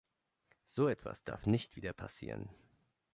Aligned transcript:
So 0.65 0.87
etwas 0.89 1.23
darf 1.23 1.45
nicht 1.45 1.75
wieder 1.75 1.93
passieren! 1.93 2.49